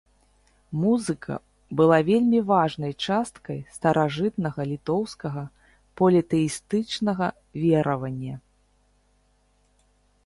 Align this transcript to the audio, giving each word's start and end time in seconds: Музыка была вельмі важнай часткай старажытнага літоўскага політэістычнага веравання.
Музыка 0.83 1.35
была 1.81 1.97
вельмі 2.07 2.39
важнай 2.51 2.93
часткай 3.09 3.59
старажытнага 3.75 4.61
літоўскага 4.71 5.43
політэістычнага 6.01 7.27
веравання. 7.65 8.35